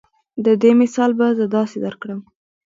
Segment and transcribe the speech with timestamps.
[0.45, 2.19] د دې مثال به زۀ داسې درکړم